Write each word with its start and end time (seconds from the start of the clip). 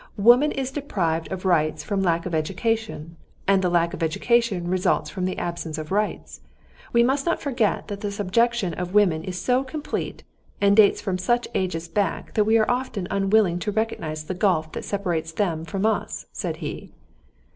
Woman 0.17 0.51
is 0.51 0.71
deprived 0.71 1.31
of 1.31 1.45
rights 1.45 1.83
from 1.83 2.01
lack 2.01 2.25
of 2.25 2.33
education, 2.33 3.17
and 3.47 3.61
the 3.61 3.69
lack 3.69 3.93
of 3.93 4.01
education 4.01 4.67
results 4.67 5.11
from 5.11 5.25
the 5.25 5.37
absence 5.37 5.77
of 5.77 5.91
rights. 5.91 6.41
We 6.91 7.03
must 7.03 7.23
not 7.27 7.39
forget 7.39 7.87
that 7.87 8.01
the 8.01 8.09
subjection 8.09 8.73
of 8.73 8.95
women 8.95 9.23
is 9.23 9.39
so 9.39 9.63
complete, 9.63 10.23
and 10.59 10.75
dates 10.75 11.01
from 11.01 11.19
such 11.19 11.47
ages 11.53 11.87
back 11.87 12.33
that 12.33 12.45
we 12.45 12.57
are 12.57 12.65
often 12.67 13.07
unwilling 13.11 13.59
to 13.59 13.71
recognize 13.71 14.23
the 14.23 14.33
gulf 14.33 14.71
that 14.71 14.85
separates 14.85 15.33
them 15.33 15.65
from 15.65 15.85
us," 15.85 16.25
said 16.33 16.57
he. 16.65 16.91